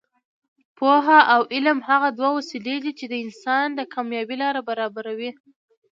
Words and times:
پوهه 0.77 1.19
او 1.33 1.41
علم 1.53 1.77
هغه 1.89 2.09
دوه 2.17 2.29
وسلې 2.37 2.75
دي 2.83 2.91
چې 2.99 3.05
د 3.07 3.13
انسان 3.25 3.67
د 3.73 3.79
کامیابۍ 3.93 4.37
لاره 4.43 4.61
برابروي. 4.69 5.31